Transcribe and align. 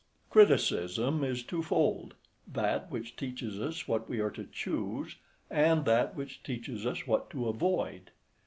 Criticism 0.31 1.23
is 1.23 1.43
twofold: 1.43 2.15
that 2.47 2.89
which 2.89 3.15
teaches 3.15 3.59
us 3.61 3.87
what 3.87 4.09
we 4.09 4.19
are 4.19 4.31
to 4.31 4.45
choose, 4.51 5.17
and 5.47 5.85
that 5.85 6.15
which 6.15 6.41
teaches 6.41 6.87
us 6.87 7.05
what 7.05 7.29
to 7.29 7.47
avoid. 7.47 8.09